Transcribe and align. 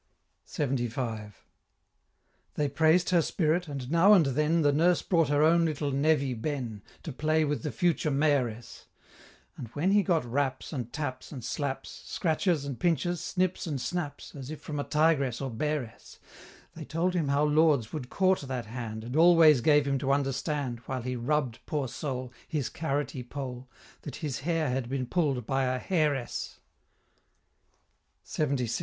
LXXV. 0.57 1.33
They 2.55 2.67
praised 2.67 3.11
her 3.11 3.21
spirit, 3.21 3.67
and 3.67 3.91
now 3.91 4.13
and 4.13 4.25
then 4.25 4.63
The 4.63 4.73
Nurse 4.73 5.03
brought 5.03 5.27
her 5.27 5.43
own 5.43 5.63
little 5.63 5.91
"nevy" 5.91 6.33
Ben, 6.33 6.81
To 7.03 7.13
play 7.13 7.45
with 7.45 7.61
the 7.61 7.71
future 7.71 8.09
May'ress, 8.09 8.85
And 9.57 9.67
when 9.75 9.91
he 9.91 10.01
got 10.01 10.25
raps, 10.25 10.73
and 10.73 10.91
taps, 10.91 11.31
and 11.31 11.43
slaps, 11.45 12.01
Scratches, 12.07 12.65
and 12.65 12.79
pinches, 12.79 13.21
snips, 13.23 13.67
and 13.67 13.79
snaps, 13.79 14.33
As 14.35 14.49
if 14.49 14.59
from 14.59 14.79
a 14.79 14.83
Tigress 14.83 15.39
or 15.39 15.51
Bearess, 15.51 16.17
They 16.73 16.83
told 16.83 17.13
him 17.13 17.27
how 17.27 17.43
Lords 17.43 17.93
would 17.93 18.09
court 18.09 18.39
that 18.39 18.65
hand, 18.65 19.03
And 19.03 19.15
always 19.15 19.61
gave 19.61 19.87
him 19.87 19.99
to 19.99 20.11
understand, 20.11 20.79
While 20.87 21.03
he 21.03 21.15
rubb'd, 21.15 21.59
poor 21.67 21.87
soul, 21.87 22.33
His 22.47 22.69
carroty 22.69 23.21
poll, 23.21 23.69
That 24.01 24.15
his 24.15 24.39
hair 24.39 24.67
has 24.69 24.85
been 24.87 25.05
pull'd 25.05 25.45
by 25.45 25.65
a 25.65 25.77
Hairess. 25.79 26.57
LXXVI. 28.25 28.79